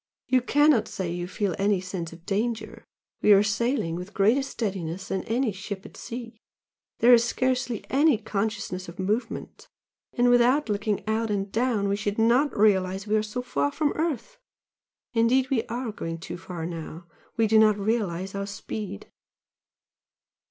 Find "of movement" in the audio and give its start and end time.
8.89-9.67